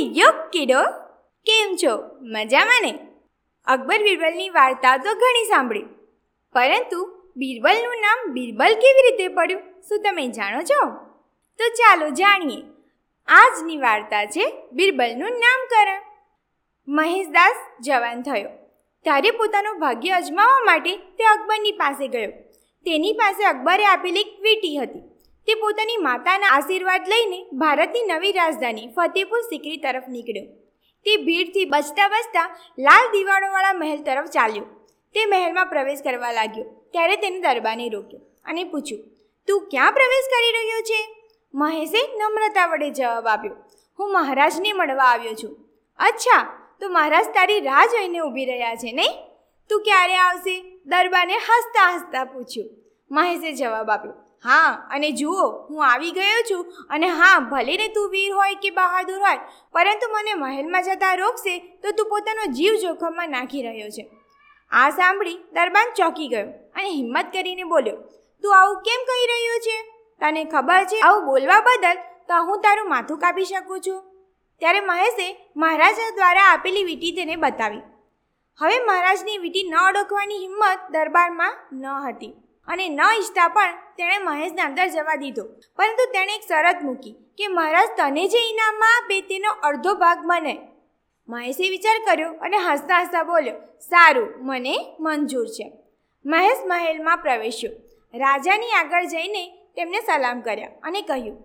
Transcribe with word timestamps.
યો 0.00 0.48
કીડો 0.52 0.82
કેમ 1.46 1.76
છો? 1.76 2.02
મજામાં 2.20 2.82
ને? 2.82 2.98
અકબર 3.66 4.02
બિરબલની 4.02 4.48
વાર્તા 4.48 4.96
તો 4.96 5.14
ઘણી 5.14 5.44
સાંભળી. 5.44 5.82
પરંતુ 6.52 7.22
બિરબલનું 7.36 7.94
નામ 8.00 8.32
બિરબલ 8.32 8.74
કેવી 8.74 9.10
રીતે 9.10 9.28
પડ્યું, 9.28 9.60
શું 9.60 10.02
તમે 10.02 10.28
જાણો 10.28 10.60
છો? 10.60 10.90
તો 11.58 11.68
ચાલો 11.68 12.10
જાણીએ. 12.10 12.62
આજની 13.28 13.76
વાર્તા 13.76 14.26
છે 14.26 14.52
બિરબલનું 14.72 15.30
નામકરણ. 15.30 16.02
મહેશદાસ 16.88 17.56
જવાન 17.80 18.22
થયો. 18.22 18.48
ત્યારે 19.02 19.30
પોતાનું 19.30 19.80
ભાગ્ય 19.80 20.10
અજમાવવા 20.10 20.60
માટે 20.60 20.96
તે 20.96 21.24
અકબરની 21.24 21.72
પાસે 21.72 22.08
ગયો. 22.08 22.30
તેની 22.84 23.12
પાસે 23.12 23.44
અકબરે 23.44 23.86
આપેલી 23.86 24.20
એક 24.20 24.40
વીટી 24.40 24.78
હતી. 24.78 25.17
તે 25.48 25.54
પોતાની 25.54 25.96
માતાના 25.96 26.48
આશીર્વાદ 26.54 27.06
લઈને 27.08 27.38
ભારતની 27.52 28.02
નવી 28.06 28.32
રાજધાની 28.32 28.88
ફતેપુર 28.96 29.38
સિકરી 29.40 29.76
તરફ 29.76 30.08
નીકળ્યો. 30.08 30.48
તે 31.06 31.12
ભીડથી 31.16 31.64
બચતા 31.64 32.08
બચતા 32.08 32.48
લાલ 32.78 33.06
દિવાળોવાળા 33.12 33.72
મહેલ 33.72 34.00
તરફ 34.02 34.26
ચાલ્યો. 34.26 34.66
તે 35.14 35.22
મહેલમાં 35.26 35.66
પ્રવેશ 35.66 36.02
કરવા 36.04 36.32
લાગ્યો. 36.32 36.66
ત્યારે 36.92 37.16
તેને 37.16 37.40
દરબાને 37.40 37.86
રોક્યો 37.88 38.20
અને 38.46 38.64
પૂછ્યું, 38.64 39.04
તું 39.48 39.68
ક્યાં 39.70 39.92
પ્રવેશ 39.92 40.28
કરી 40.34 40.52
રહ્યો 40.52 40.82
છે? 40.82 41.00
મહેશે 41.54 42.02
નમ્રતા 42.18 42.66
વડે 42.66 42.90
જવાબ 42.90 43.28
આપ્યો, 43.28 43.56
હું 43.98 44.12
મહારાજને 44.12 44.72
મળવા 44.72 45.04
આવ્યો 45.04 45.34
છું. 45.34 45.54
અચ્છા, 45.98 46.42
તો 46.80 46.88
મહારાજ 46.88 47.30
તારી 47.34 47.60
રાહ 47.60 47.86
જોઈને 47.86 48.20
ઊભી 48.20 48.44
રહ્યા 48.44 48.74
છે 48.74 48.92
નહીં? 48.92 49.16
તું 49.70 49.82
ક્યારે 49.82 50.16
આવશે? 50.16 50.56
દરબાને 50.86 51.40
હસતા 51.48 51.88
હસતા 51.94 52.24
પૂછ્યું. 52.24 52.68
મહેશે 53.10 53.52
જવાબ 53.52 53.90
આપ્યો. 53.90 54.14
હા, 54.44 54.70
અને 54.90 55.08
જુઓ, 55.12 55.46
હું 55.68 55.84
આવી 55.84 56.12
ગયો 56.12 56.42
છું 56.50 56.62
અને 56.90 57.08
હા, 57.18 57.40
ભલે 57.50 57.74
ને 57.76 57.88
તું 57.88 58.10
વીર 58.10 58.32
હોય 58.32 58.58
કે 58.62 58.70
બહાદુર 58.70 59.18
હોય, 59.18 59.40
પરંતુ 59.74 60.10
મને 60.14 60.34
મહેલમાં 60.34 60.82
જતા 60.82 61.14
રોકશે 61.14 61.54
તો 61.82 61.92
તું 61.92 62.10
પોતાનો 62.12 62.44
જીવ 62.52 62.80
જોખમમાં 62.84 63.30
નાખી 63.30 63.62
રહ્યો 63.62 63.90
છે. 63.90 64.04
આ 64.72 64.90
સાંભળી 64.90 65.38
દરબાન 65.52 65.94
ચોંકી 65.96 66.28
ગયો 66.28 66.48
અને 66.76 66.88
હિંમત 66.90 67.32
કરીને 67.32 67.64
બોલ્યો, 67.64 67.98
તું 68.44 68.56
આવું 68.56 68.82
કેમ 68.82 69.00
કહી 69.10 69.26
રહ્યો 69.32 69.58
છે? 69.66 69.76
તને 70.20 70.44
ખબર 70.44 70.82
છે, 70.84 70.98
આવું 71.00 71.26
બોલવા 71.26 71.60
બદલ 71.66 71.98
તો 72.28 72.42
હું 72.46 72.62
તારું 72.62 72.88
માથું 72.88 73.18
કાપી 73.18 73.44
શકું 73.44 73.80
છું. 73.86 74.00
ત્યારે 74.62 74.80
મહેશે 74.80 75.26
મહારાજા 75.56 76.10
દ્વારા 76.16 76.48
આપેલી 76.48 76.84
વીટી 76.84 77.12
તેને 77.12 77.36
બતાવી. 77.36 77.86
હવે 78.60 78.76
મહારાજની 78.86 79.38
વીટી 79.38 79.70
ન 79.70 79.74
ઓળખવાની 79.82 80.38
હિંમત 80.38 80.80
દરબારમાં 80.90 81.54
ન 81.72 81.84
હતી. 82.06 82.34
અને 82.68 82.84
ન 82.88 83.00
ઈચ્છતા 83.02 83.48
પણ 83.48 83.76
તેણે 83.98 84.18
મહેશને 84.18 84.62
અંદર 84.62 84.86
જવા 84.86 85.14
દીધો. 85.14 85.44
પરંતુ 85.76 86.04
તેણે 86.12 86.32
એક 86.34 86.44
શરત 86.48 86.78
મૂકી 86.82 87.14
કે 87.38 87.48
મહારાજ 87.48 87.88
તને 87.96 88.24
જે 88.28 88.40
ઇનામમાં 88.50 88.96
આપે 88.96 89.16
તેનો 89.20 89.50
અડધો 89.62 89.92
ભાગ 89.94 90.18
મને. 90.24 90.54
મહેશે 91.28 91.70
વિચાર 91.70 91.98
કર્યો 92.06 92.30
અને 92.40 92.58
હસતા 92.58 93.00
હસતા 93.00 93.22
બોલ્યો, 93.22 93.58
સારું, 93.90 94.28
મને 94.40 94.74
મંજૂર 95.00 95.46
છે. 95.48 95.66
મહેશ 96.24 96.62
મહેલમાં 96.66 97.18
પ્રવેશ્યો. 97.18 97.72
રાજાની 98.14 98.76
આગળ 98.76 99.06
જઈને 99.06 99.42
તેમને 99.76 100.00
સલામ 100.00 100.38
કર્યા 100.40 100.70
અને 100.82 101.02
કહ્યું, 101.02 101.36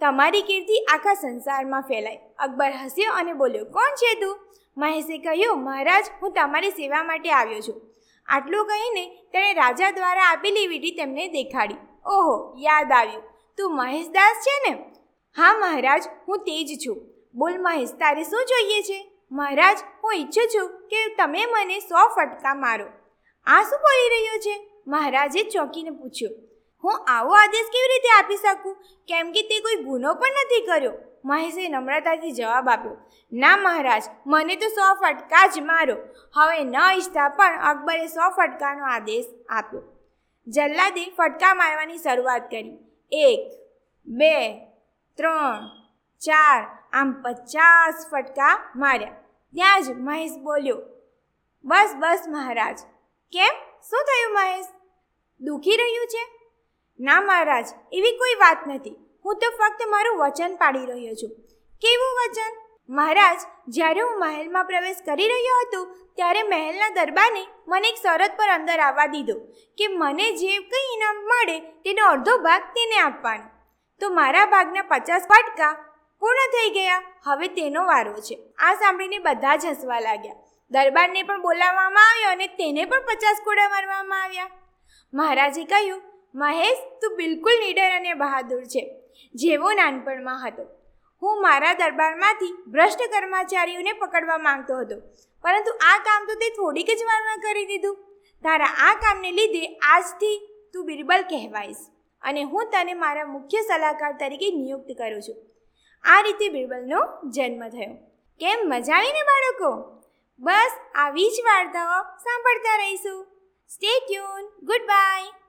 તમારી 0.00 0.42
કીર્તિ 0.42 0.76
આખા 0.84 1.14
સંસારમાં 1.14 1.82
ફેલાય. 1.82 2.20
અકબર 2.38 2.70
હસ્યો 2.72 3.12
અને 3.12 3.32
બોલ્યો, 3.32 3.64
કોણ 3.66 3.94
છે 3.94 4.10
તું? 4.20 4.34
મહેશે 4.76 5.16
કહ્યું, 5.18 5.64
મહારાજ, 5.64 6.04
હું 6.22 6.32
તમારી 6.32 6.70
સેવા 6.70 7.02
માટે 7.02 7.30
આવ્યો 7.30 7.60
છું. 7.60 7.80
આટલું 8.26 8.66
કહીને 8.66 9.06
તેણે 9.32 9.54
રાજા 9.54 9.90
દ્વારા 9.90 10.22
આપેલી 10.22 10.66
વીંટી 10.66 10.90
તેમને 10.90 11.28
દેખાડી. 11.28 11.74
ઓહો, 12.06 12.56
યાદ 12.58 12.92
આવ્યું. 12.92 13.22
તું 13.56 13.76
મહેશદાસ 13.76 14.46
છે 14.46 14.70
ને? 14.70 14.78
હા 15.36 15.58
મહારાજ, 15.58 16.04
હું 16.28 16.38
તે 16.38 16.64
જ 16.64 16.86
છું. 16.86 17.06
બોલ 17.34 17.58
મહેશ, 17.58 17.92
તારે 17.92 18.22
શું 18.22 18.44
જોઈએ 18.44 18.82
છે? 18.82 19.12
મહારાજ, 19.32 19.78
હું 20.04 20.14
ઈચ્છું 20.14 20.46
છું 20.54 20.88
કે 20.88 21.14
તમે 21.14 21.46
મને 21.46 21.80
સો 21.80 22.08
ફટકા 22.08 22.54
મારો. 22.54 22.86
આ 23.46 23.62
શું 23.62 23.78
બોલી 23.78 24.08
રહ્યો 24.08 24.38
છે? 24.38 24.68
મહારાજે 24.86 25.42
ચોંકીને 25.42 25.90
પૂછ્યું. 25.90 26.51
હું 26.84 27.04
આવો 27.08 27.32
આદેશ 27.34 27.70
કેવી 27.72 27.88
રીતે 27.88 28.10
આપી 28.18 28.36
શકું? 28.36 28.74
કેમ 29.08 29.32
કે 29.32 29.42
તે 29.42 29.60
કોઈ 29.60 29.84
ગુનો 29.84 30.14
પણ 30.14 30.28
નથી 30.30 30.66
કર્યો. 30.66 30.92
મહેશે 31.24 31.68
નમ્રતાથી 31.68 32.32
જવાબ 32.32 32.68
આપ્યો, 32.68 32.96
ના 33.32 33.56
મહારાજ, 33.56 34.02
મને 34.26 34.56
તો 34.56 34.68
સો 34.68 34.94
ફટકા 34.94 35.46
જ 35.46 35.60
મારો. 35.60 35.96
હવે 36.34 36.64
ન 36.64 36.74
ઈચ્છતા 36.96 37.28
પણ 37.28 37.60
અકબરે 37.62 38.06
સો 38.06 38.30
ફટકાનો 38.30 38.84
આદેશ 38.84 39.24
આપ્યો. 39.48 39.82
જલ્લાદે 40.46 41.04
ફટકા 41.18 41.54
મારવાની 41.54 41.98
શરૂઆત 41.98 42.50
કરી. 42.50 42.78
એક, 43.12 43.52
બે, 44.06 44.34
ત્રણ, 45.16 45.68
ચાર, 46.20 46.60
આમ 46.92 47.22
પચાસ 47.22 48.06
ફટકા 48.10 48.72
માર્યા. 48.76 49.14
ત્યાં 49.54 49.82
જ 49.82 49.90
મહેશ 49.90 50.36
બોલ્યો, 50.42 50.82
બસ 51.64 51.94
બસ 51.98 52.24
મહારાજ. 52.28 52.78
કેમ? 53.32 53.54
શું 53.90 54.04
થયું 54.04 54.34
મહેશ? 54.34 54.66
દુખી 55.40 55.76
રહ્યું 55.76 56.06
છે? 56.06 56.41
ના 57.02 57.20
મહારાજ, 57.20 57.66
એવી 57.92 58.16
કોઈ 58.16 58.34
વાત 58.34 58.58
નથી. 58.66 58.96
હું 59.24 59.34
તો 59.34 59.50
ફક્ત 59.50 59.88
મારું 59.88 60.18
વચન 60.18 60.56
પાડી 60.56 60.86
રહ્યો 60.86 61.14
છું. 61.14 61.30
કેવું 61.82 62.12
વચન? 62.16 62.52
મહારાજ, 62.88 63.40
જ્યારે 63.68 64.00
હું 64.00 64.20
મહેલમાં 64.20 64.64
પ્રવેશ 64.64 64.96
કરી 65.06 65.28
રહ્યો 65.28 65.58
હતો, 65.62 65.94
ત્યારે 66.16 66.42
મહેલના 66.42 66.88
દરબારને 66.88 67.46
મને 67.68 67.88
એક 67.88 67.94
શરત 67.94 68.32
પર 68.36 68.48
અંદર 68.48 68.78
આવવા 68.78 69.06
દીધો 69.06 69.38
કે 69.78 69.88
મને 69.88 70.32
જે 70.32 70.58
કંઈ 70.58 70.94
ઇનામ 70.94 71.16
મળે, 71.16 71.60
તેનો 71.60 72.06
અડધો 72.06 72.38
ભાગ 72.38 72.62
તેને 72.62 72.98
આપવાનો. 72.98 73.44
તો 74.00 74.10
મારા 74.10 74.46
ભાગના 74.46 74.82
પચાસ 74.82 75.22
ફટકા 75.22 75.72
પૂર્ણ 76.20 76.50
થઈ 76.50 76.70
ગયા. 76.70 77.02
હવે 77.24 77.48
તેનો 77.48 77.84
વારો 77.84 78.12
છે. 78.12 78.46
આ 78.58 78.74
સાંભળીને 78.74 79.18
બધા 79.18 79.56
જ 79.56 79.66
હસવા 79.66 80.00
લાગ્યા. 80.00 80.34
દરબારને 80.70 81.22
પણ 81.22 81.42
બોલાવવામાં 81.42 82.10
આવ્યો 82.10 82.30
અને 82.30 82.46
તેને 82.46 82.84
પણ 82.84 83.00
પચાસ 83.00 83.40
કોડા 83.44 83.68
મારવામાં 83.68 84.22
આવ્યા. 84.22 84.50
મહારાજે 85.14 85.64
કહ્યું 85.64 86.11
મહેશ 86.34 86.84
તું 87.02 87.16
બિલકુલ 87.16 87.58
નીડર 87.60 87.90
અને 87.90 88.14
બહાદુર 88.14 88.62
છે, 88.64 88.82
જેવો 89.34 89.72
નાનપણમાં 89.72 90.46
હતો. 90.46 90.64
હું 91.22 91.42
મારા 91.42 91.72
દરબારમાંથી 91.72 92.52
ભ્રષ્ટ 92.66 93.02
કર્મચારીઓને 93.12 93.92
પકડવા 93.92 94.38
માંગતો 94.38 94.78
હતો, 94.78 94.96
પરંતુ 95.44 95.72
આ 95.92 95.98
કામ 95.98 96.26
તો 96.26 96.34
તે 96.34 96.48
થોડીક 96.50 96.86
જ 96.86 97.02
વારમાં 97.02 97.38
કરી 97.38 97.66
દીધું. 97.66 97.96
તારા 98.44 98.64
આ 98.64 98.94
કામને 98.94 99.30
લીધે 99.32 99.64
આજથી 99.92 100.36
તું 100.74 100.86
બિરબલ 100.86 101.22
કહેવાઈશ 101.22 101.82
અને 102.22 102.42
હું 102.42 102.70
તને 102.70 102.94
મારા 102.94 103.24
મુખ્ય 103.24 103.60
સલાહકાર 103.60 104.12
તરીકે 104.12 104.48
નિયુક્ત 104.56 104.90
કરું 104.98 105.22
છું. 105.22 105.36
આ 106.04 106.20
રીતે 106.20 106.48
બિરબલનો 106.48 107.00
જન્મ 107.30 107.68
થયો. 107.68 107.94
કેમ 108.40 108.58
મજા 108.64 108.96
આવીને 108.96 109.22
બાળકો? 109.22 109.70
બસ 110.40 110.74
આવી 110.94 111.28
જ 111.30 111.44
વાર્તાઓ 111.44 112.00
સાંભળતા 112.18 112.76
રહીશું. 112.76 113.20
Stay 113.70 113.92
tune 114.00 114.44
good 114.62 114.82
bye 114.82 115.41